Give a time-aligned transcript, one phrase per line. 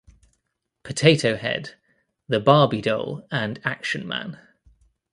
[0.81, 1.75] Potato Head,
[2.27, 4.39] the Barbie doll and Action Man.